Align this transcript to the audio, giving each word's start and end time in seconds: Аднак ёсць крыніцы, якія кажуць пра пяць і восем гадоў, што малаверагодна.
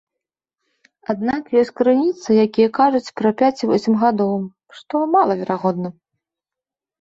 Аднак 1.13 1.43
ёсць 1.61 1.71
крыніцы, 1.81 2.29
якія 2.45 2.69
кажуць 2.79 3.13
пра 3.21 3.29
пяць 3.43 3.59
і 3.63 3.69
восем 3.73 3.95
гадоў, 4.05 4.33
што 4.79 5.03
малаверагодна. 5.19 5.89